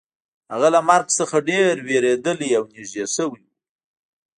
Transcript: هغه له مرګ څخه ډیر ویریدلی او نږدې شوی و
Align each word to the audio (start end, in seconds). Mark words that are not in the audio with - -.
هغه 0.51 0.67
له 0.75 0.81
مرګ 0.89 1.07
څخه 1.19 1.37
ډیر 1.49 1.73
ویریدلی 1.87 2.49
او 2.57 2.63
نږدې 2.75 3.05
شوی 3.15 3.25
و 3.27 3.31